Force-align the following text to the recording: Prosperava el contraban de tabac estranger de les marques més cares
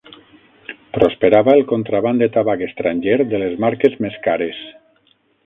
Prosperava 0.97 1.53
el 1.57 1.61
contraban 1.71 2.21
de 2.23 2.29
tabac 2.39 2.65
estranger 2.69 3.19
de 3.35 3.43
les 3.45 3.55
marques 3.67 4.01
més 4.07 4.19
cares 4.31 4.65